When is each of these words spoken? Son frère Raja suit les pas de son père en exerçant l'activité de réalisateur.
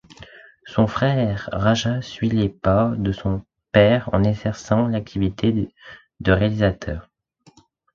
Son 0.65 0.87
frère 0.87 1.47
Raja 1.53 2.01
suit 2.01 2.27
les 2.31 2.49
pas 2.49 2.91
de 2.97 3.11
son 3.11 3.45
père 3.71 4.09
en 4.13 4.23
exerçant 4.23 4.87
l'activité 4.87 5.69
de 6.19 6.31
réalisateur. 6.31 7.07